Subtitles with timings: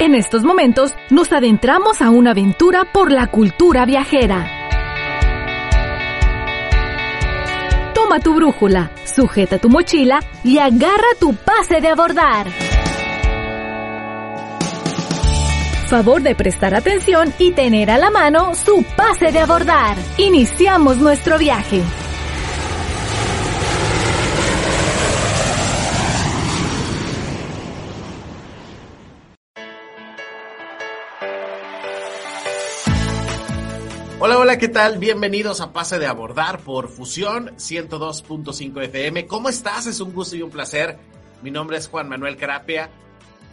[0.00, 4.46] En estos momentos nos adentramos a una aventura por la cultura viajera.
[7.94, 12.46] Toma tu brújula, sujeta tu mochila y agarra tu pase de abordar.
[15.88, 19.98] Favor de prestar atención y tener a la mano su pase de abordar.
[20.16, 21.82] Iniciamos nuestro viaje.
[34.22, 34.98] Hola, hola, ¿qué tal?
[34.98, 39.26] Bienvenidos a Pase de Abordar por Fusión 102.5 FM.
[39.26, 39.86] ¿Cómo estás?
[39.86, 40.98] Es un gusto y un placer.
[41.42, 42.90] Mi nombre es Juan Manuel Carapia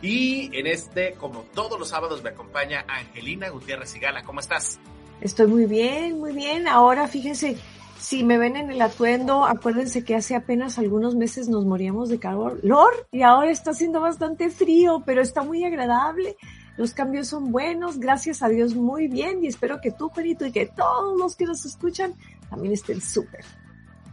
[0.02, 4.24] y en este, como todos los sábados, me acompaña Angelina Gutiérrez Sigala.
[4.24, 4.78] ¿Cómo estás?
[5.22, 6.68] Estoy muy bien, muy bien.
[6.68, 7.56] Ahora fíjense,
[7.98, 12.20] si me ven en el atuendo, acuérdense que hace apenas algunos meses nos moríamos de
[12.20, 16.36] calor y ahora está haciendo bastante frío, pero está muy agradable.
[16.78, 20.52] Los cambios son buenos, gracias a Dios muy bien y espero que tú, Perito, y
[20.52, 22.14] que todos los que nos escuchan
[22.50, 23.44] también estén súper.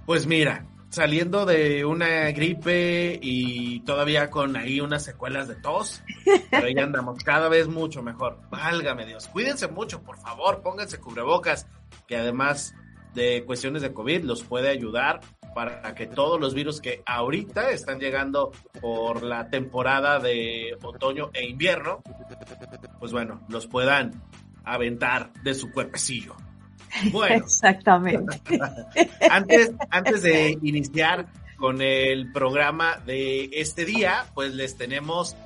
[0.06, 6.02] Pues mira, saliendo de una gripe y todavía con ahí unas secuelas de tos,
[6.50, 8.40] pero ahí andamos cada vez mucho mejor.
[8.50, 11.66] Válgame Dios, cuídense mucho, por favor, pónganse cubrebocas,
[12.06, 12.74] que además
[13.12, 15.20] de cuestiones de COVID los puede ayudar
[15.54, 21.46] para que todos los virus que ahorita están llegando por la temporada de otoño e
[21.46, 22.02] invierno,
[22.98, 24.22] pues bueno, los puedan
[24.64, 26.34] aventar de su cuerpecillo.
[27.12, 28.40] Bueno, exactamente.
[29.30, 31.26] antes, antes de iniciar
[31.56, 35.36] con el programa de este día, pues les tenemos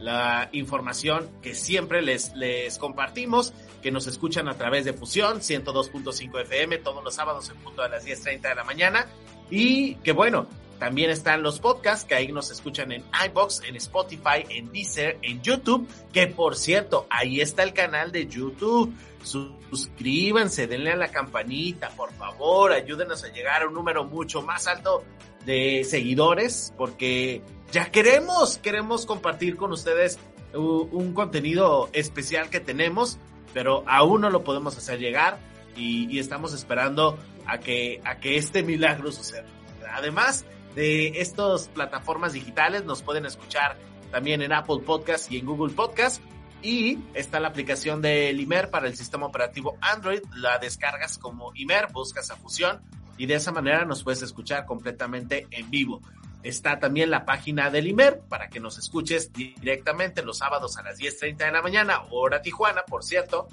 [0.00, 6.42] la información que siempre les, les compartimos, que nos escuchan a través de Fusión 102.5
[6.42, 9.06] FM todos los sábados en punto a las 10.30 de la mañana.
[9.50, 10.46] Y que bueno,
[10.80, 15.42] también están los podcasts que ahí nos escuchan en iBox, en Spotify, en Deezer, en
[15.42, 18.92] YouTube, que por cierto, ahí está el canal de YouTube.
[19.22, 24.66] Suscríbanse, denle a la campanita, por favor, ayúdenos a llegar a un número mucho más
[24.66, 25.04] alto
[25.44, 30.18] de seguidores, porque ya queremos, queremos compartir con ustedes
[30.54, 33.18] un contenido especial que tenemos,
[33.52, 35.38] pero aún no lo podemos hacer llegar
[35.76, 39.46] y, y estamos esperando a que, a que este milagro suceda.
[39.92, 40.44] Además
[40.74, 43.76] de estas plataformas digitales, nos pueden escuchar
[44.10, 46.22] también en Apple Podcast y en Google Podcast.
[46.62, 50.20] Y está la aplicación de Imer para el sistema operativo Android.
[50.34, 52.82] La descargas como Imer, buscas a Fusión
[53.16, 56.00] y de esa manera nos puedes escuchar completamente en vivo.
[56.42, 60.98] Está también la página del IMER para que nos escuches directamente los sábados a las
[60.98, 63.48] 10.30 de la mañana, hora Tijuana, por cierto,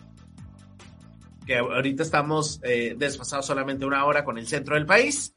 [1.46, 5.34] que ahorita estamos eh, desfasados solamente una hora con el centro del país.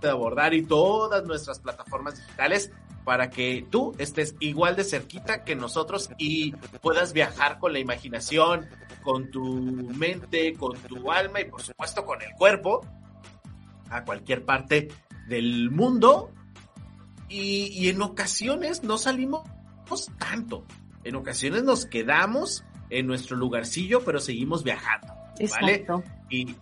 [0.00, 2.72] de Abordar y todas nuestras plataformas digitales
[3.04, 8.66] para que tú estés igual de cerquita que nosotros y puedas viajar con la imaginación,
[9.02, 12.80] con tu mente, con tu alma y por supuesto con el cuerpo
[13.90, 14.88] a cualquier parte
[15.28, 16.30] del mundo.
[17.28, 19.42] Y, y en ocasiones no salimos
[20.18, 20.64] tanto.
[21.04, 25.08] En ocasiones nos quedamos en nuestro lugarcillo, pero seguimos viajando.
[25.60, 25.86] ¿vale?
[26.30, 26.56] Y,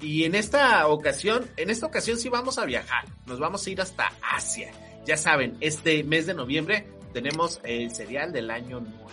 [0.00, 3.04] y en esta ocasión, en esta ocasión sí vamos a viajar.
[3.26, 4.72] Nos vamos a ir hasta Asia.
[5.04, 9.04] Ya saben, este mes de noviembre tenemos el serial del año nuevo.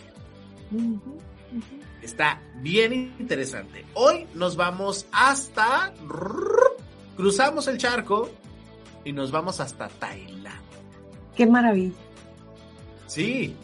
[2.02, 3.86] Está bien interesante.
[3.94, 5.94] Hoy nos vamos hasta...
[7.16, 8.30] Cruzamos el charco
[9.04, 10.52] y nos vamos hasta Tailandia.
[11.36, 11.94] Qué maravilla.
[13.08, 13.56] Sí.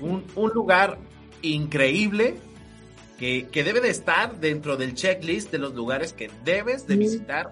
[0.00, 0.98] Un, un lugar
[1.42, 2.36] increíble
[3.18, 7.50] que, que, debe de estar dentro del checklist de los lugares que debes de visitar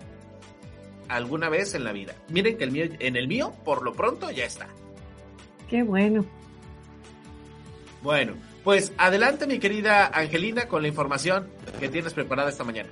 [1.11, 2.15] alguna vez en la vida.
[2.29, 4.69] Miren que el mío, en el mío, por lo pronto, ya está.
[5.69, 6.25] Qué bueno.
[8.03, 8.33] Bueno,
[8.65, 11.49] pues adelante mi querida Angelina con la información
[11.79, 12.89] que tienes preparada esta mañana.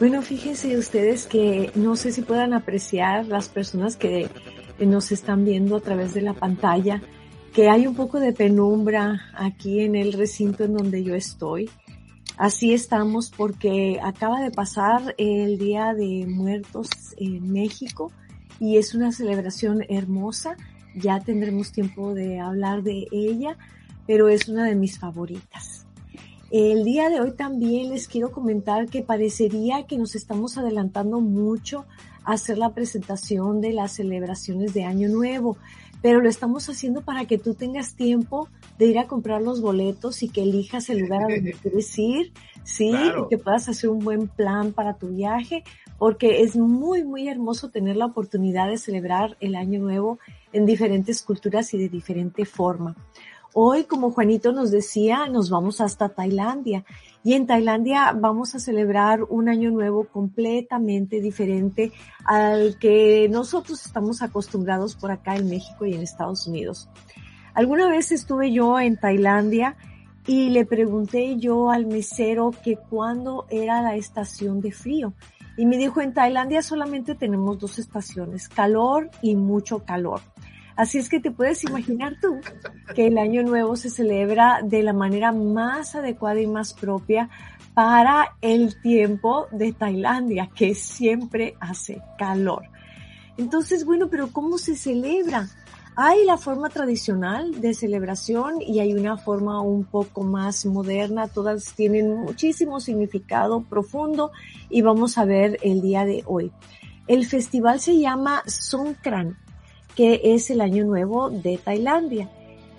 [0.00, 4.28] Bueno, fíjense ustedes que no sé si puedan apreciar las personas que
[4.78, 7.00] nos están viendo a través de la pantalla,
[7.52, 11.70] que hay un poco de penumbra aquí en el recinto en donde yo estoy.
[12.42, 18.10] Así estamos porque acaba de pasar el Día de Muertos en México
[18.58, 20.56] y es una celebración hermosa.
[20.96, 23.56] Ya tendremos tiempo de hablar de ella
[24.08, 25.86] pero es una de mis favoritas.
[26.50, 31.86] El día de hoy también les quiero comentar que parecería que nos estamos adelantando mucho
[32.24, 35.58] a hacer la presentación de las celebraciones de Año Nuevo,
[36.02, 38.48] pero lo estamos haciendo para que tú tengas tiempo
[38.82, 42.32] de ir a comprar los boletos y que elijas el lugar a donde quieres ir,
[42.64, 45.62] sí, y que puedas hacer un buen plan para tu viaje,
[45.98, 50.18] porque es muy, muy hermoso tener la oportunidad de celebrar el Año Nuevo
[50.52, 52.96] en diferentes culturas y de diferente forma.
[53.54, 56.84] Hoy, como Juanito nos decía, nos vamos hasta Tailandia
[57.22, 61.92] y en Tailandia vamos a celebrar un año nuevo completamente diferente
[62.24, 66.88] al que nosotros estamos acostumbrados por acá en México y en Estados Unidos.
[67.54, 69.76] Alguna vez estuve yo en Tailandia
[70.26, 75.12] y le pregunté yo al mesero que cuándo era la estación de frío.
[75.56, 80.20] Y me dijo, en Tailandia solamente tenemos dos estaciones, calor y mucho calor.
[80.76, 82.40] Así es que te puedes imaginar tú
[82.94, 87.28] que el año nuevo se celebra de la manera más adecuada y más propia
[87.74, 92.62] para el tiempo de Tailandia, que siempre hace calor.
[93.36, 95.48] Entonces, bueno, pero ¿cómo se celebra?
[95.94, 101.28] Hay la forma tradicional de celebración y hay una forma un poco más moderna.
[101.28, 104.32] Todas tienen muchísimo significado profundo
[104.70, 106.50] y vamos a ver el día de hoy.
[107.06, 109.36] El festival se llama Songkran
[109.94, 112.30] que es el año nuevo de Tailandia.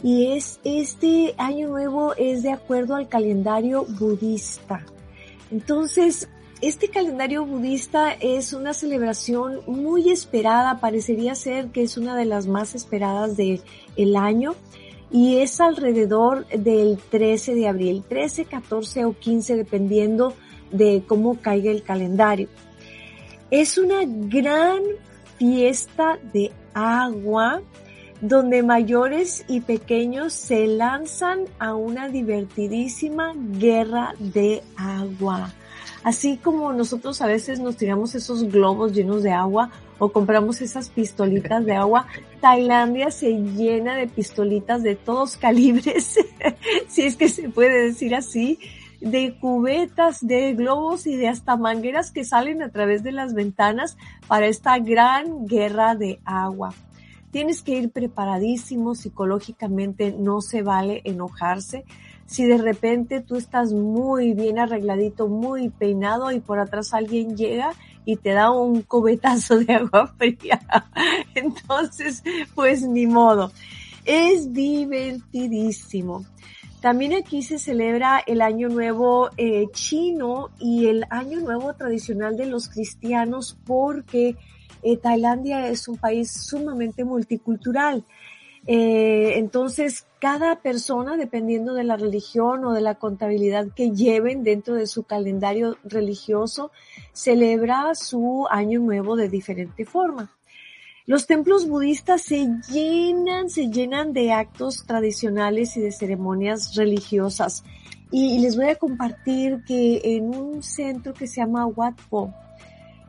[0.01, 4.83] Y es, este año nuevo es de acuerdo al calendario budista.
[5.49, 6.27] Entonces,
[6.67, 12.47] este calendario budista es una celebración muy esperada, parecería ser que es una de las
[12.47, 13.61] más esperadas del
[13.97, 14.55] el año
[15.11, 20.33] y es alrededor del 13 de abril, 13, 14 o 15 dependiendo
[20.71, 22.47] de cómo caiga el calendario.
[23.51, 24.83] Es una gran
[25.37, 27.61] fiesta de agua
[28.21, 35.51] donde mayores y pequeños se lanzan a una divertidísima guerra de agua.
[36.03, 40.89] Así como nosotros a veces nos tiramos esos globos llenos de agua o compramos esas
[40.89, 42.07] pistolitas de agua,
[42.41, 46.19] Tailandia se llena de pistolitas de todos calibres,
[46.87, 48.59] si es que se puede decir así,
[49.03, 53.97] de cubetas, de globos y de hasta mangueras que salen a través de las ventanas
[54.27, 56.73] para esta gran guerra de agua.
[57.31, 61.83] Tienes que ir preparadísimo psicológicamente, no se vale enojarse.
[62.33, 67.73] Si de repente tú estás muy bien arregladito, muy peinado y por atrás alguien llega
[68.05, 70.59] y te da un cubetazo de agua fría,
[71.35, 72.23] entonces
[72.55, 73.51] pues ni modo.
[74.03, 76.25] Es divertidísimo.
[76.81, 82.47] También aquí se celebra el Año Nuevo eh, chino y el Año Nuevo tradicional de
[82.47, 84.37] los cristianos porque
[84.81, 88.03] eh, Tailandia es un país sumamente multicultural.
[88.65, 94.75] Eh, entonces, cada persona, dependiendo de la religión o de la contabilidad que lleven dentro
[94.75, 96.71] de su calendario religioso,
[97.11, 100.31] celebra su año nuevo de diferente forma.
[101.05, 107.65] Los templos budistas se llenan, se llenan de actos tradicionales y de ceremonias religiosas.
[108.09, 112.33] Y les voy a compartir que en un centro que se llama Wat Po,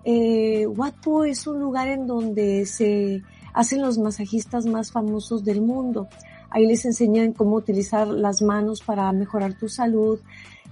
[0.05, 3.23] eh, Wat Po es un lugar en donde se
[3.55, 6.09] hacen los masajistas más famosos del mundo.
[6.51, 10.21] Ahí les enseñan cómo utilizar las manos para mejorar tu salud,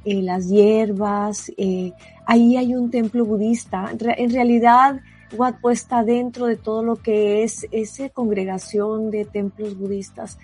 [0.05, 1.51] eh, las hierbas.
[1.57, 1.93] Eh,
[2.27, 3.91] ahí hay un templo budista.
[4.17, 5.01] En realidad,
[5.37, 10.39] Wat está dentro de todo lo que es esa congregación de templos budistas.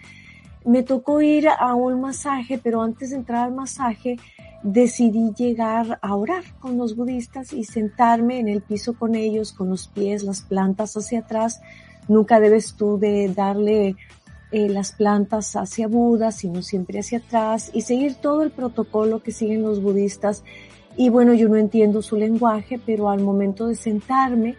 [0.64, 4.16] Me tocó ir a un masaje, pero antes de entrar al masaje
[4.62, 9.68] decidí llegar a orar con los budistas y sentarme en el piso con ellos, con
[9.68, 11.61] los pies, las plantas hacia atrás.
[12.08, 13.96] Nunca debes tú de darle
[14.50, 19.30] eh, las plantas hacia Buda, sino siempre hacia atrás y seguir todo el protocolo que
[19.30, 20.42] siguen los budistas.
[20.96, 24.56] Y bueno, yo no entiendo su lenguaje, pero al momento de sentarme,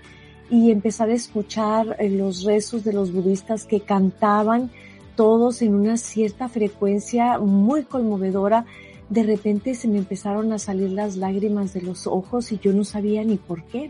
[0.50, 4.72] y empezar a escuchar eh, los rezos de los budistas que cantaban
[5.16, 8.66] todos en una cierta frecuencia muy conmovedora,
[9.10, 12.84] de repente se me empezaron a salir las lágrimas de los ojos y yo no
[12.84, 13.90] sabía ni por qué.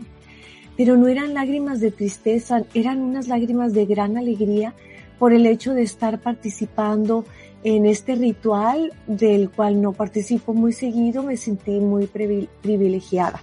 [0.76, 4.74] Pero no eran lágrimas de tristeza, eran unas lágrimas de gran alegría
[5.18, 7.24] por el hecho de estar participando
[7.62, 13.42] en este ritual del cual no participo muy seguido, me sentí muy privilegiada.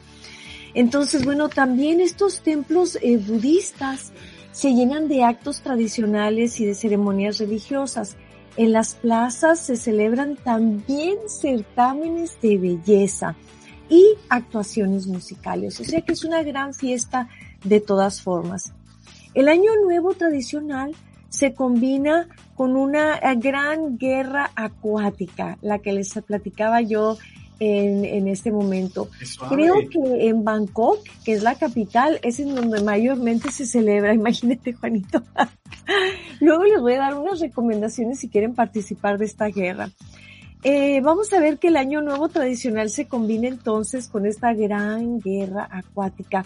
[0.73, 4.11] Entonces, bueno, también estos templos eh, budistas
[4.51, 8.15] se llenan de actos tradicionales y de ceremonias religiosas.
[8.57, 13.35] En las plazas se celebran también certámenes de belleza
[13.89, 15.79] y actuaciones musicales.
[15.79, 17.29] O sea que es una gran fiesta
[17.63, 18.73] de todas formas.
[19.33, 20.95] El Año Nuevo tradicional
[21.29, 27.17] se combina con una gran guerra acuática, la que les platicaba yo
[27.59, 29.09] en, en este momento.
[29.49, 34.73] Creo que en Bangkok, que es la capital, es en donde mayormente se celebra, imagínate
[34.73, 35.21] Juanito.
[36.39, 39.89] Luego les voy a dar unas recomendaciones si quieren participar de esta guerra.
[40.63, 45.19] Eh, vamos a ver que el año nuevo tradicional se combina entonces con esta gran
[45.19, 46.45] guerra acuática.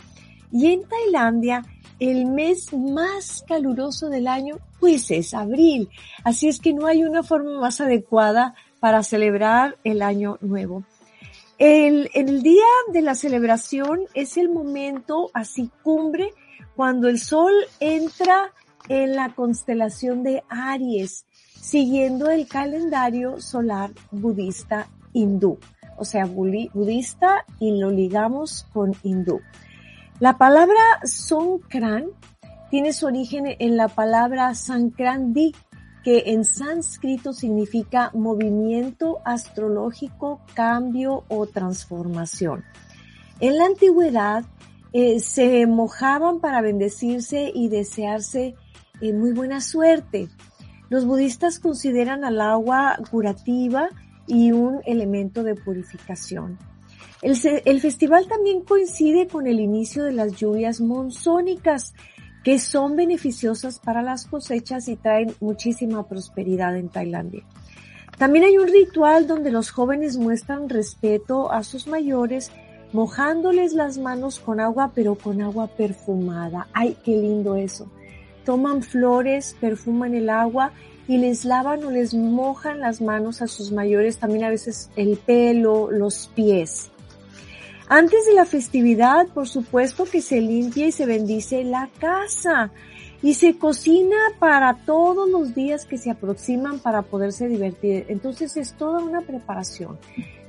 [0.52, 1.66] Y en Tailandia,
[2.00, 5.90] el mes más caluroso del año, pues es abril.
[6.24, 10.84] Así es que no hay una forma más adecuada para celebrar el año nuevo.
[11.58, 16.34] El, el día de la celebración es el momento así cumbre
[16.76, 18.52] cuando el sol entra
[18.90, 21.26] en la constelación de Aries,
[21.62, 25.60] siguiendo el calendario solar budista hindú.
[25.98, 29.40] O sea, budista y lo ligamos con hindú.
[30.20, 32.06] La palabra Songkran
[32.72, 35.54] tiene su origen en la palabra Sankrandi,
[36.04, 42.64] que en sánscrito significa movimiento astrológico, cambio o transformación.
[43.40, 44.46] En la antigüedad
[44.94, 48.56] eh, se mojaban para bendecirse y desearse
[49.00, 50.30] eh, muy buena suerte.
[50.92, 53.88] Los budistas consideran al agua curativa
[54.28, 56.60] y un elemento de purificación.
[57.22, 61.94] El, el, festival también coincide con el inicio de las lluvias monzónicas,
[62.44, 67.46] que son beneficiosas para las cosechas y traen muchísima prosperidad en Tailandia.
[68.18, 72.52] También hay un ritual donde los jóvenes muestran respeto a sus mayores,
[72.92, 76.68] mojándoles las manos con agua, pero con agua perfumada.
[76.74, 77.90] ¡Ay, qué lindo eso!
[78.46, 80.72] Toman flores, perfuman el agua
[81.08, 85.18] y les lavan o les mojan las manos a sus mayores, también a veces el
[85.18, 86.90] pelo, los pies.
[87.90, 92.72] Antes de la festividad, por supuesto que se limpia y se bendice la casa
[93.24, 98.06] y se cocina para todos los días que se aproximan para poderse divertir.
[98.10, 99.98] Entonces es toda una preparación.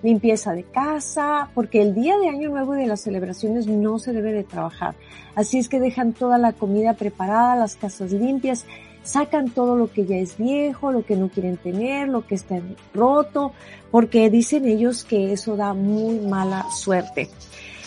[0.02, 4.32] Limpieza de casa, porque el día de Año Nuevo de las celebraciones no se debe
[4.32, 4.94] de trabajar.
[5.34, 8.66] Así es que dejan toda la comida preparada, las casas limpias,
[9.02, 12.60] sacan todo lo que ya es viejo, lo que no quieren tener, lo que está
[12.94, 13.52] roto,
[13.90, 17.28] porque dicen ellos que eso da muy mala suerte.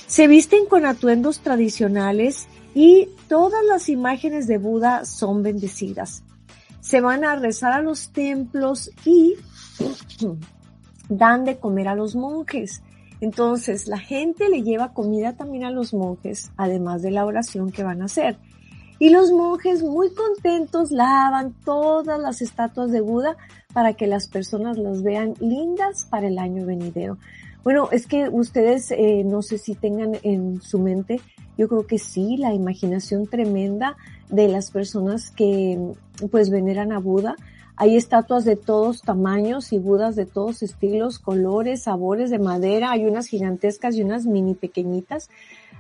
[0.08, 6.24] Se visten con atuendos tradicionales y todas las imágenes de Buda son bendecidas.
[6.82, 9.36] Se van a rezar a los templos y
[11.10, 12.84] dan de comer a los monjes.
[13.22, 17.84] Entonces la gente le lleva comida también a los monjes, además de la oración que
[17.84, 18.38] van a hacer.
[19.00, 23.38] Y los monjes muy contentos lavan todas las estatuas de Buda
[23.74, 27.18] para que las personas las vean lindas para el año venidero.
[27.66, 31.20] Bueno, es que ustedes eh, no sé si tengan en su mente,
[31.58, 33.98] yo creo que sí, la imaginación tremenda
[34.30, 35.80] de las personas que
[36.30, 37.36] pues veneran a Buda.
[37.76, 42.92] Hay estatuas de todos tamaños y budas de todos estilos, colores, sabores de madera.
[42.92, 45.32] Hay unas gigantescas y unas mini pequeñitas.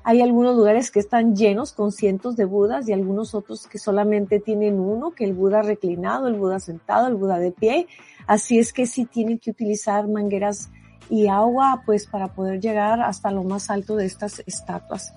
[0.03, 4.39] Hay algunos lugares que están llenos con cientos de Budas y algunos otros que solamente
[4.39, 7.85] tienen uno, que el Buda reclinado, el Buda sentado, el Buda de pie.
[8.25, 10.71] Así es que sí tienen que utilizar mangueras
[11.09, 15.13] y agua pues para poder llegar hasta lo más alto de estas estatuas.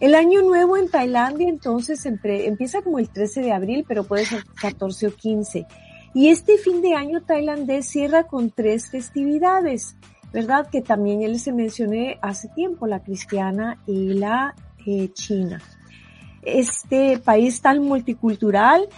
[0.00, 4.44] El año nuevo en Tailandia entonces empieza como el 13 de abril, pero puede ser
[4.60, 5.66] 14 o 15.
[6.14, 9.96] Y este fin de año tailandés cierra con tres festividades.
[10.32, 10.68] ¿verdad?
[10.70, 14.54] Que también ya les mencioné hace tiempo, la cristiana y la
[14.86, 15.60] eh, china.
[16.42, 18.88] Este país tan multicultural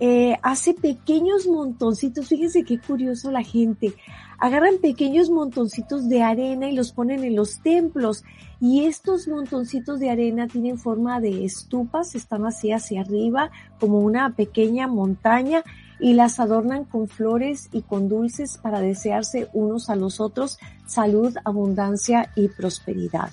[0.00, 3.94] eh, hace pequeños montoncitos, fíjense qué curioso la gente,
[4.38, 8.24] agarran pequeños montoncitos de arena y los ponen en los templos
[8.60, 14.34] y estos montoncitos de arena tienen forma de estupas, están así hacia arriba como una
[14.34, 15.62] pequeña montaña
[16.00, 21.36] y las adornan con flores y con dulces para desearse unos a los otros salud,
[21.44, 23.30] abundancia y prosperidad.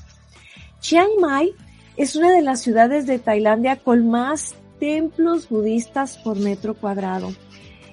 [0.80, 1.54] Chiang Mai
[1.98, 7.34] es una de las ciudades de Tailandia con más templos budistas por metro cuadrado.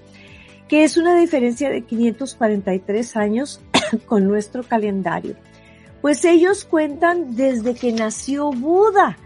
[0.67, 3.61] que es una diferencia de 543 años
[4.07, 5.35] con nuestro calendario.
[6.01, 9.17] Pues ellos cuentan desde que nació Buda.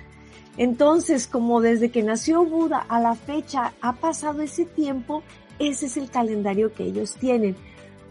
[0.57, 5.23] Entonces, como desde que nació Buda a la fecha ha pasado ese tiempo,
[5.59, 7.55] ese es el calendario que ellos tienen.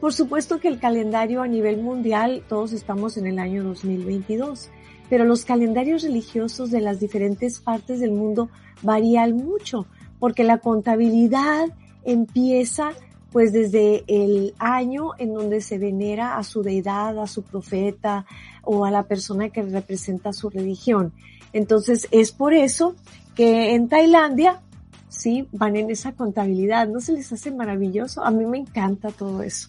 [0.01, 4.71] Por supuesto que el calendario a nivel mundial, todos estamos en el año 2022,
[5.09, 8.49] pero los calendarios religiosos de las diferentes partes del mundo
[8.83, 9.87] varían mucho,
[10.19, 11.67] porque la contabilidad
[12.05, 12.93] empieza
[13.33, 18.27] pues desde el año en donde se venera a su deidad, a su profeta
[18.63, 21.13] o a la persona que representa su religión.
[21.53, 22.95] Entonces es por eso
[23.35, 24.61] que en Tailandia,
[25.09, 26.89] sí, van en esa contabilidad.
[26.89, 28.23] ¿No se les hace maravilloso?
[28.23, 29.69] A mí me encanta todo eso.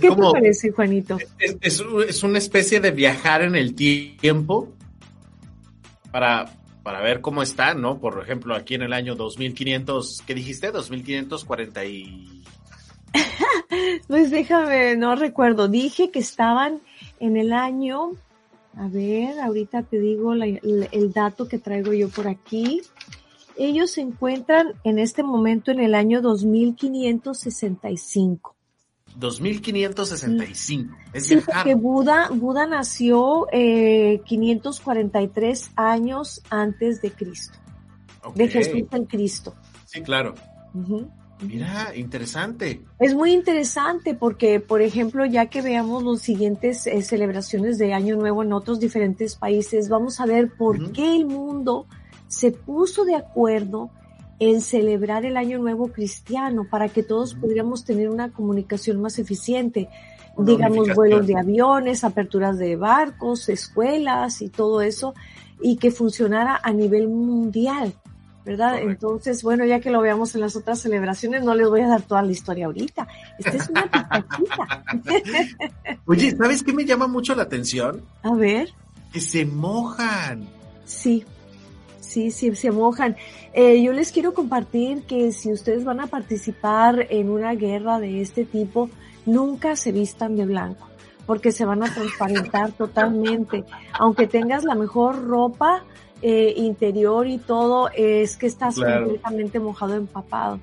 [0.00, 1.18] ¿Qué te parece, Juanito?
[1.38, 4.68] Es, es, una especie de viajar en el tiempo
[6.10, 6.50] para,
[6.82, 7.98] para ver cómo está, ¿no?
[7.98, 10.70] Por ejemplo, aquí en el año 2500, ¿qué dijiste?
[10.70, 12.42] 2540 y...
[14.08, 15.68] pues déjame, no recuerdo.
[15.68, 16.80] Dije que estaban
[17.18, 18.12] en el año,
[18.76, 22.82] a ver, ahorita te digo el dato que traigo yo por aquí.
[23.56, 28.56] Ellos se encuentran en este momento en el año 2565.
[29.16, 30.96] 2565.
[31.12, 37.58] Es sí, porque Buda, Buda nació eh, 543 años antes de Cristo.
[38.34, 39.54] De Jesús en Cristo.
[39.86, 40.34] Sí, claro.
[41.42, 42.82] Mira, interesante.
[42.98, 48.16] Es muy interesante porque, por ejemplo, ya que veamos los siguientes eh, celebraciones de Año
[48.16, 51.86] Nuevo en otros diferentes países, vamos a ver por qué el mundo
[52.28, 53.90] se puso de acuerdo
[54.40, 59.88] en celebrar el Año Nuevo cristiano para que todos pudiéramos tener una comunicación más eficiente.
[60.38, 65.14] digamos, vuelos de aviones, aperturas de barcos, escuelas y todo eso,
[65.60, 67.92] y que funcionara a nivel mundial.
[68.42, 68.80] ¿verdad?
[68.80, 72.02] Entonces, bueno, ya que lo veamos en las otras celebraciones, no les voy a dar
[72.02, 73.06] toda la historia ahorita.
[73.38, 74.26] Esta es una
[76.06, 78.00] Oye, ¿sabes qué me llama mucho la atención?
[78.22, 78.72] A ver.
[79.12, 80.48] Que se mojan.
[80.86, 81.26] Sí,
[82.10, 83.16] sí, sí, se mojan.
[83.52, 88.20] Eh, yo les quiero compartir que si ustedes van a participar en una guerra de
[88.20, 88.90] este tipo,
[89.26, 90.88] nunca se vistan de blanco,
[91.24, 93.64] porque se van a transparentar totalmente.
[93.92, 95.84] Aunque tengas la mejor ropa
[96.20, 100.58] eh, interior y todo, es que estás completamente mojado, empapado.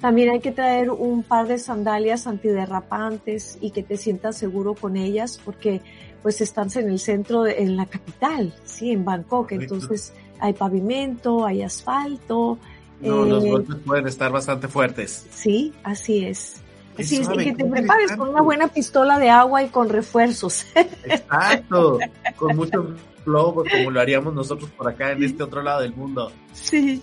[0.00, 4.96] También hay que traer un par de sandalias antiderrapantes y que te sientas seguro con
[4.96, 5.80] ellas, porque
[6.22, 9.52] pues están en el centro, de, en la capital, sí, en Bangkok.
[9.52, 12.58] Entonces, hay pavimento, hay asfalto.
[13.00, 15.26] No, los eh, golpes pueden estar bastante fuertes.
[15.30, 16.62] Sí, así es.
[16.98, 20.66] Así es, y que te prepares con una buena pistola de agua y con refuerzos.
[21.04, 22.00] Exacto,
[22.36, 26.32] con mucho flow, como lo haríamos nosotros por acá en este otro lado del mundo.
[26.52, 27.00] Sí.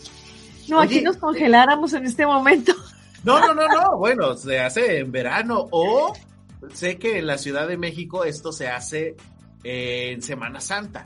[0.67, 2.73] No, aquí nos congeláramos en este momento.
[3.23, 6.13] No, no, no, no, bueno, se hace en verano o
[6.73, 9.15] sé que en la Ciudad de México esto se hace
[9.63, 11.03] en Semana Santa.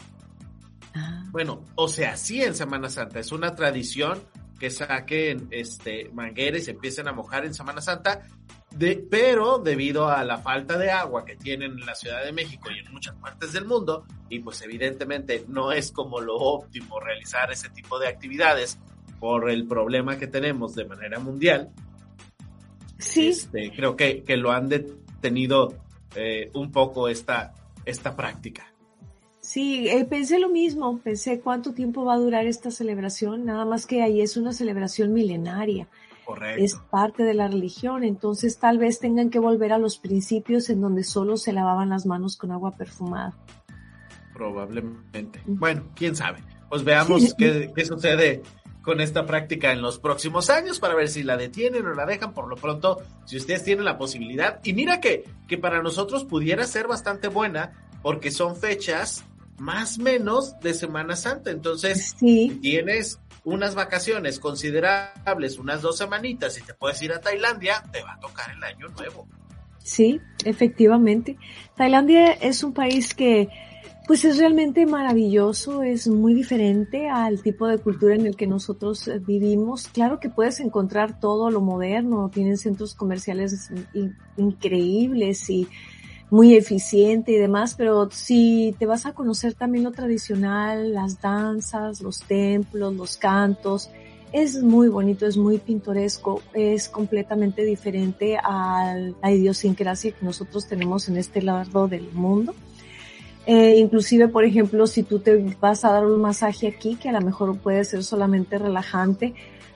[1.31, 3.19] Bueno, o sea, sí en Semana Santa.
[3.19, 4.21] Es una tradición
[4.59, 8.21] que saquen este mangueras y se empiecen a mojar en Semana Santa.
[8.71, 12.69] De, pero debido a la falta de agua que tienen en la Ciudad de México
[12.69, 17.51] y en muchas partes del mundo, y pues evidentemente no es como lo óptimo realizar
[17.51, 18.77] ese tipo de actividades
[19.19, 21.71] por el problema que tenemos de manera mundial,
[22.99, 23.29] sí.
[23.29, 25.75] Este, creo que, que, lo han detenido
[26.15, 27.53] eh, un poco esta,
[27.85, 28.71] esta práctica.
[29.49, 33.87] Sí, eh, pensé lo mismo, pensé cuánto tiempo va a durar esta celebración, nada más
[33.87, 35.87] que ahí es una celebración milenaria.
[36.23, 36.63] Correcto.
[36.63, 40.81] Es parte de la religión, entonces tal vez tengan que volver a los principios en
[40.81, 43.35] donde solo se lavaban las manos con agua perfumada.
[44.35, 45.41] Probablemente.
[45.47, 46.43] Bueno, quién sabe.
[46.69, 48.43] Pues veamos qué, qué sucede
[48.83, 52.35] con esta práctica en los próximos años para ver si la detienen o la dejan.
[52.35, 56.67] Por lo pronto, si ustedes tienen la posibilidad, y mira que, que para nosotros pudiera
[56.67, 59.25] ser bastante buena, porque son fechas
[59.59, 61.51] más menos de Semana Santa.
[61.51, 67.83] Entonces, si tienes unas vacaciones considerables, unas dos semanitas y te puedes ir a Tailandia,
[67.91, 69.27] te va a tocar el año nuevo.
[69.79, 71.37] Sí, efectivamente.
[71.75, 73.49] Tailandia es un país que
[74.09, 79.07] pues es realmente maravilloso, es muy diferente al tipo de cultura en el que nosotros
[79.07, 79.87] eh, vivimos.
[79.87, 83.69] Claro que puedes encontrar todo lo moderno, tienen centros comerciales
[84.35, 85.67] increíbles y
[86.29, 92.01] muy eficiente y demás, pero si te vas a conocer también lo tradicional, las danzas,
[92.01, 93.89] los templos, los cantos,
[94.31, 101.09] es muy bonito, es muy pintoresco, es completamente diferente a la idiosincrasia que nosotros tenemos
[101.09, 102.53] en este lado del mundo.
[103.47, 107.13] Eh, inclusive, por ejemplo, si tú te vas a dar un masaje aquí, que a
[107.13, 109.33] lo mejor puede ser solamente relajante,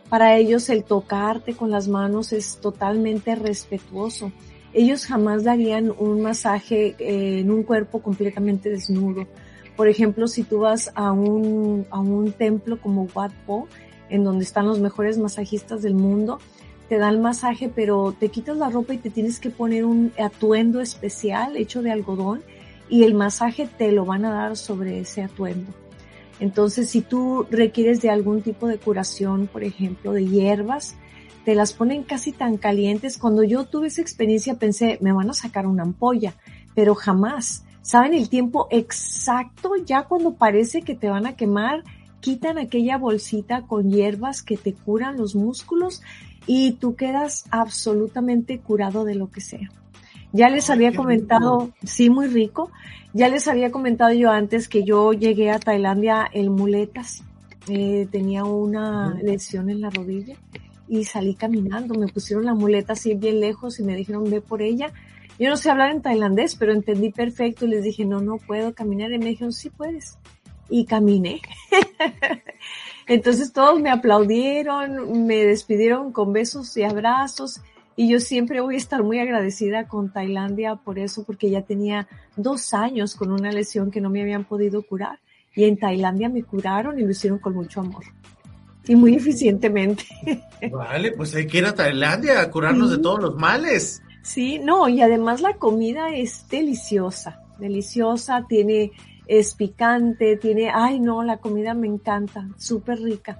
[0.10, 4.32] para ellos el tocarte con las manos es totalmente respetuoso.
[4.74, 9.28] Ellos jamás darían un masaje en un cuerpo completamente desnudo.
[9.76, 13.68] Por ejemplo, si tú vas a un, a un templo como Wat Po,
[14.10, 16.40] en donde están los mejores masajistas del mundo,
[16.90, 20.82] te dan masaje, pero te quitas la ropa y te tienes que poner un atuendo
[20.82, 22.42] especial hecho de algodón
[22.90, 25.72] y el masaje te lo van a dar sobre ese atuendo.
[26.40, 30.96] Entonces, si tú requieres de algún tipo de curación, por ejemplo, de hierbas,
[31.46, 33.18] te las ponen casi tan calientes.
[33.18, 36.36] Cuando yo tuve esa experiencia pensé, me van a sacar una ampolla,
[36.76, 37.66] pero jamás.
[37.82, 41.84] Saben el tiempo exacto, ya cuando parece que te van a quemar,
[42.22, 46.02] quitan aquella bolsita con hierbas que te curan los músculos
[46.48, 49.70] y tú quedas absolutamente curado de lo que sea.
[50.32, 52.72] Ya les había comentado, sí, muy rico.
[53.14, 57.24] Ya les había comentado yo antes que yo llegué a Tailandia en muletas.
[57.68, 60.38] Eh, tenía una lesión en la rodilla
[60.88, 61.96] y salí caminando.
[61.96, 64.92] Me pusieron la muleta así bien lejos y me dijeron ve por ella.
[65.40, 68.74] Yo no sé hablar en tailandés, pero entendí perfecto y les dije no, no puedo
[68.74, 69.12] caminar.
[69.12, 70.18] Y me dijeron sí puedes
[70.70, 71.42] y caminé.
[73.08, 77.62] Entonces todos me aplaudieron, me despidieron con besos y abrazos
[77.96, 82.08] y yo siempre voy a estar muy agradecida con Tailandia por eso, porque ya tenía
[82.36, 85.20] dos años con una lesión que no me habían podido curar
[85.54, 88.04] y en Tailandia me curaron y lo hicieron con mucho amor
[88.88, 90.06] y muy eficientemente.
[90.72, 94.02] Vale, pues hay que ir a Tailandia a curarnos de todos los males.
[94.22, 98.92] Sí, no, y además la comida es deliciosa, deliciosa, tiene
[99.28, 103.40] es picante, tiene, ay no, la comida me encanta, súper rica.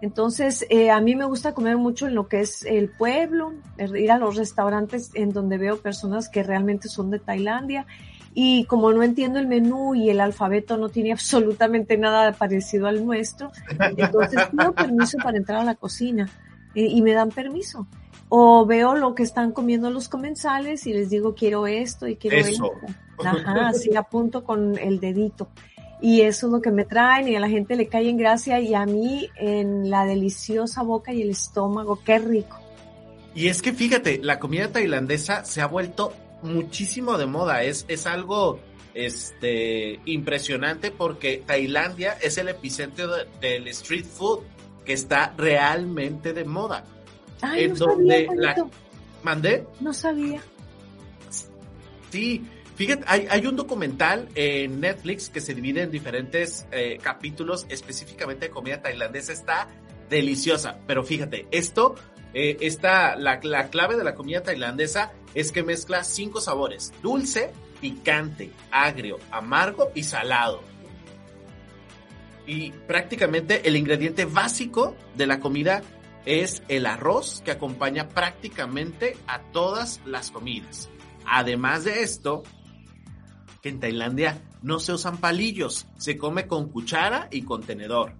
[0.00, 4.12] Entonces, eh, a mí me gusta comer mucho en lo que es el pueblo, ir
[4.12, 7.86] a los restaurantes en donde veo personas que realmente son de Tailandia.
[8.34, 13.06] Y como no entiendo el menú y el alfabeto no tiene absolutamente nada parecido al
[13.06, 13.52] nuestro,
[13.96, 16.28] entonces pido permiso para entrar a la cocina
[16.74, 17.86] y me dan permiso.
[18.28, 22.38] O veo lo que están comiendo los comensales y les digo quiero esto y quiero
[22.38, 22.72] esto.
[23.24, 25.48] Ajá, así apunto con el dedito.
[26.00, 28.58] Y eso es lo que me traen y a la gente le cae en gracia
[28.60, 32.58] y a mí en la deliciosa boca y el estómago, qué rico.
[33.34, 36.12] Y es que fíjate, la comida tailandesa se ha vuelto
[36.44, 38.60] muchísimo de moda, es, es algo
[38.94, 43.08] este, impresionante porque Tailandia es el epicentro
[43.40, 44.40] del street food
[44.84, 46.84] que está realmente de moda.
[47.40, 48.54] Ay, no donde la
[49.22, 49.66] mandé.
[49.80, 50.40] No sabía.
[52.10, 52.44] Sí,
[52.76, 58.50] Fíjate, hay, un documental en Netflix que se divide en diferentes eh, capítulos específicamente de
[58.50, 59.32] comida tailandesa.
[59.32, 59.68] Está
[60.10, 61.94] deliciosa, pero fíjate, esto,
[62.34, 67.52] eh, está, la, la clave de la comida tailandesa es que mezcla cinco sabores, dulce,
[67.80, 70.62] picante, agrio, amargo y salado.
[72.46, 75.82] Y prácticamente el ingrediente básico de la comida
[76.26, 80.90] es el arroz que acompaña prácticamente a todas las comidas.
[81.26, 82.42] Además de esto,
[83.62, 88.14] en Tailandia no se usan palillos, se come con cuchara y contenedor.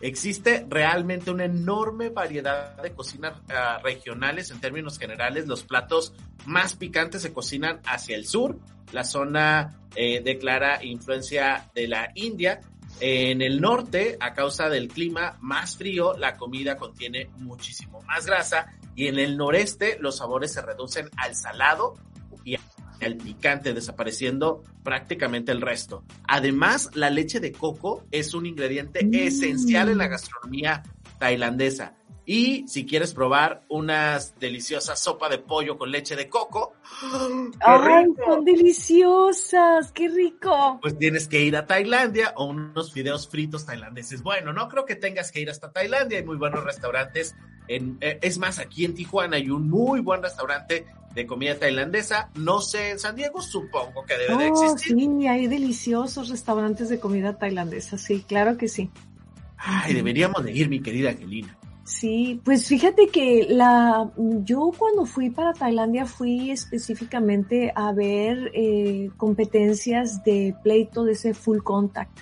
[0.00, 5.46] Existe realmente una enorme variedad de cocinas ah, regionales en términos generales.
[5.46, 6.12] Los platos
[6.46, 8.58] más picantes se cocinan hacia el sur.
[8.92, 12.60] La zona eh, declara influencia de la India.
[13.00, 18.72] En el norte, a causa del clima más frío, la comida contiene muchísimo más grasa
[18.94, 21.96] y en el noreste los sabores se reducen al salado
[23.06, 26.04] el picante, desapareciendo prácticamente el resto.
[26.26, 29.14] Además, la leche de coco es un ingrediente mm.
[29.14, 30.82] esencial en la gastronomía
[31.18, 31.94] tailandesa.
[32.26, 36.74] Y si quieres probar unas deliciosas sopa de pollo con leche de coco,
[37.60, 39.92] ¡ay, son deliciosas!
[39.92, 40.78] ¡Qué rico!
[40.80, 44.22] Pues tienes que ir a Tailandia o unos fideos fritos tailandeses.
[44.22, 47.36] Bueno, no creo que tengas que ir hasta Tailandia, hay muy buenos restaurantes.
[47.68, 52.30] En, eh, es más, aquí en Tijuana hay un muy buen restaurante de comida tailandesa.
[52.36, 54.96] No sé, en San Diego supongo que debe de oh, existir.
[54.96, 58.90] Sí, hay deliciosos restaurantes de comida tailandesa, sí, claro que sí.
[59.56, 61.56] Ay, deberíamos de ir, mi querida Angelina.
[61.84, 69.10] Sí, pues fíjate que la, yo cuando fui para Tailandia fui específicamente a ver eh,
[69.18, 72.20] competencias de pleito de ese full contact.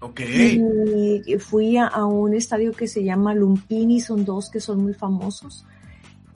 [0.00, 0.20] Ok.
[0.20, 5.66] Y fui a, un estadio que se llama Lumpini, son dos que son muy famosos.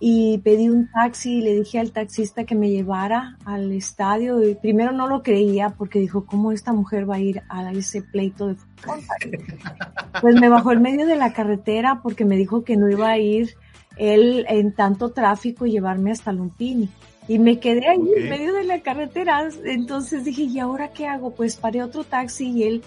[0.06, 4.54] Y pedí un taxi y le dije al taxista que me llevara al estadio y
[4.54, 8.48] primero no lo creía porque dijo, ¿cómo esta mujer va a ir a ese pleito
[8.48, 9.00] de fútbol?
[10.20, 13.18] Pues me bajó en medio de la carretera porque me dijo que no iba a
[13.18, 13.54] ir
[13.96, 16.90] él en tanto tráfico y llevarme hasta Lumpini.
[17.26, 19.48] Y me quedé ahí en medio de la carretera.
[19.64, 21.30] Entonces dije, ¿y ahora qué hago?
[21.30, 22.82] Pues paré otro taxi y él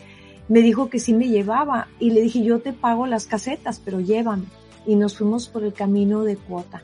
[0.50, 1.88] me dijo que sí me llevaba.
[2.00, 4.46] Y le dije, yo te pago las casetas, pero llévame.
[4.86, 6.84] Y nos fuimos por el camino de cuota.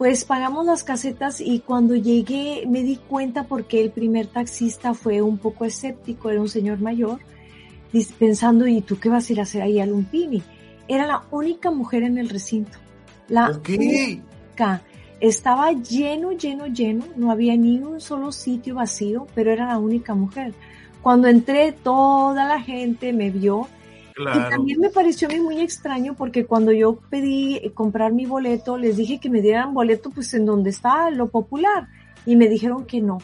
[0.00, 5.20] Pues pagamos las casetas y cuando llegué me di cuenta porque el primer taxista fue
[5.20, 7.18] un poco escéptico, era un señor mayor,
[8.18, 10.42] pensando, ¿y tú qué vas a ir a hacer ahí a Lumpini?
[10.88, 12.78] Era la única mujer en el recinto.
[13.28, 14.80] La única
[15.20, 20.14] estaba lleno, lleno, lleno, no había ni un solo sitio vacío, pero era la única
[20.14, 20.54] mujer.
[21.02, 23.68] Cuando entré, toda la gente me vio.
[24.16, 28.76] Y también me pareció a mí muy extraño porque cuando yo pedí comprar mi boleto,
[28.76, 31.88] les dije que me dieran boleto pues en donde está lo popular.
[32.26, 33.18] Y me dijeron que no,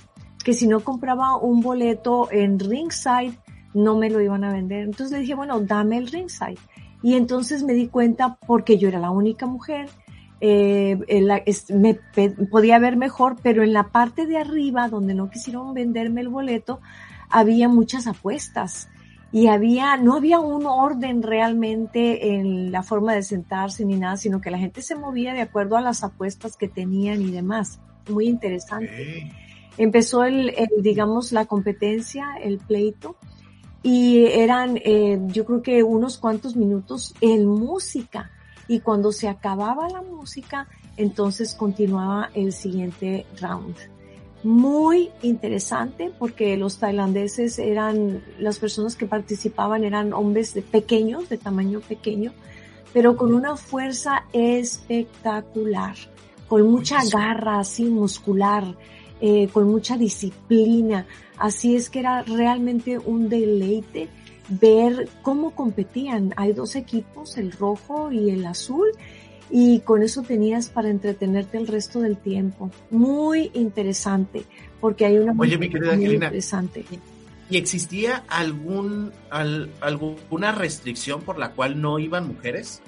[0.45, 3.39] que si no compraba un boleto en ringside,
[3.75, 4.85] no me lo iban a vender.
[4.85, 6.59] Entonces le dije, bueno, dame el ringside.
[7.03, 9.89] Y entonces me di cuenta porque yo era la única mujer
[10.41, 10.99] eh,
[11.71, 11.95] me
[12.51, 16.81] podía ver mejor, pero en la parte de arriba, donde no quisieron venderme el boleto,
[17.31, 18.89] había muchas apuestas
[19.33, 24.41] y había, no había un orden realmente en la forma de sentarse ni nada, sino
[24.41, 27.81] que la gente se movía de acuerdo a las apuestas que tenían y demás.
[28.09, 29.33] Muy interesante.
[29.79, 33.17] Empezó el, digamos, la competencia, el pleito,
[33.83, 38.31] y eran, eh, yo creo que unos cuantos minutos en música
[38.69, 43.77] y cuando se acababa la música, entonces continuaba el siguiente round.
[44.47, 51.37] Muy interesante porque los tailandeses eran, las personas que participaban eran hombres de pequeños, de
[51.37, 52.33] tamaño pequeño,
[52.93, 55.97] pero con una fuerza espectacular,
[56.47, 58.77] con mucha garra así muscular,
[59.21, 61.09] eh, con mucha disciplina.
[61.39, 64.09] Así es que era realmente un deleite
[64.49, 66.33] ver cómo competían.
[66.37, 68.93] Hay dos equipos, el rojo y el azul,
[69.51, 72.71] y con eso tenías para entretenerte el resto del tiempo.
[72.91, 74.45] Muy interesante,
[74.81, 76.85] porque hay una Oye, mi querida muy interesante.
[77.49, 82.81] ¿Y existía algún alguna restricción por la cual no iban mujeres?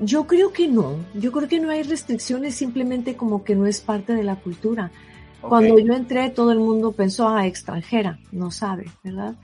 [0.00, 0.96] Yo creo que no.
[1.14, 4.90] Yo creo que no hay restricciones, simplemente como que no es parte de la cultura.
[5.40, 9.34] Cuando yo entré, todo el mundo pensó, a ah, extranjera, no sabe, ¿verdad?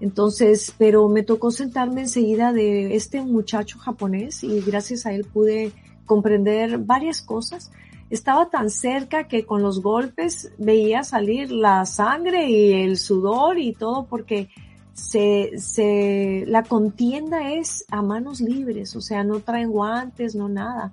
[0.00, 5.72] Entonces, pero me tocó sentarme enseguida de este muchacho japonés y gracias a él pude
[6.06, 7.70] comprender varias cosas.
[8.08, 13.74] Estaba tan cerca que con los golpes veía salir la sangre y el sudor y
[13.74, 14.48] todo porque
[14.94, 20.92] se, se, la contienda es a manos libres, o sea, no traen guantes, no nada.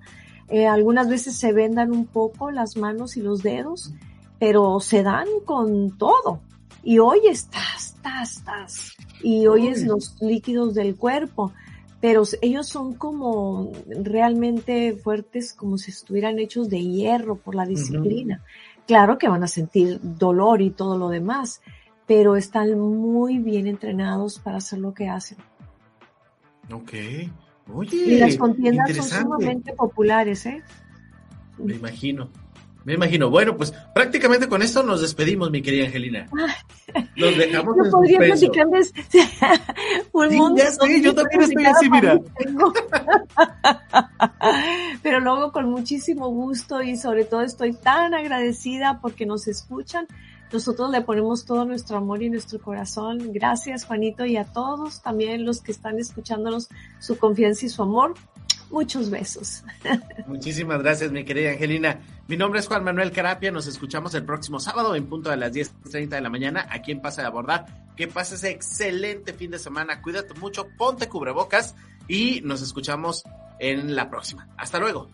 [0.49, 3.91] Eh, algunas veces se vendan un poco las manos y los dedos,
[4.37, 6.41] pero se dan con todo
[6.83, 11.53] y hoy estás, estás, estás, y oyes los líquidos del cuerpo,
[11.99, 18.43] pero ellos son como realmente fuertes, como si estuvieran hechos de hierro por la disciplina.
[18.85, 21.61] Claro que van a sentir dolor y todo lo demás,
[22.05, 25.37] pero están muy bien entrenados para hacer lo que hacen.
[26.71, 26.93] Ok.
[27.73, 30.63] Oye, y las contiendas son sumamente populares, ¿eh?
[31.57, 32.29] Me imagino.
[32.88, 33.30] Me imagino.
[33.30, 36.26] Bueno, pues prácticamente con esto nos despedimos, mi querida Angelina.
[37.17, 38.93] Nos dejamos Yo podría platicarles
[40.13, 42.17] un sí, Ya sé, yo también estoy así, mira.
[45.04, 50.08] Pero luego con muchísimo gusto y sobre todo estoy tan agradecida porque nos escuchan.
[50.54, 53.34] Nosotros le ponemos todo nuestro amor y nuestro corazón.
[53.34, 56.69] Gracias, Juanito, y a todos también los que están escuchándonos,
[57.00, 58.13] su confianza y su amor.
[58.69, 59.63] Muchos besos.
[60.27, 61.99] Muchísimas gracias, mi querida Angelina.
[62.27, 63.51] Mi nombre es Juan Manuel Carapia.
[63.51, 67.01] Nos escuchamos el próximo sábado en punto de las 10.30 de la mañana aquí en
[67.01, 67.65] Pasa de Abordar.
[67.95, 70.01] Que pases excelente fin de semana.
[70.01, 71.75] Cuídate mucho, ponte cubrebocas
[72.08, 73.23] y nos escuchamos
[73.60, 74.47] en la próxima.
[74.58, 75.10] Hasta luego.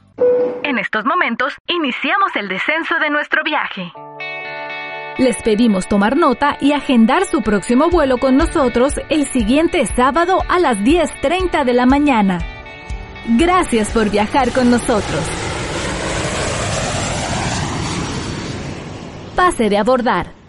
[0.64, 3.92] En estos momentos, iniciamos el descenso de nuestro viaje.
[5.18, 10.60] Les pedimos tomar nota y agendar su próximo vuelo con nosotros el siguiente sábado a
[10.60, 12.40] las 10.30 de la mañana.
[13.26, 15.24] Gracias por viajar con nosotros.
[19.36, 20.43] Pase de abordar.